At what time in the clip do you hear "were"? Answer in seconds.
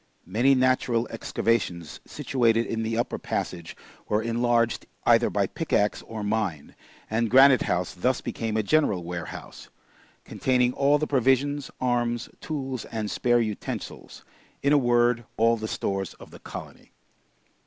4.09-4.23